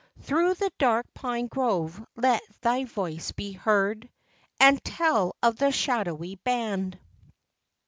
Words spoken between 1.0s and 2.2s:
pine grove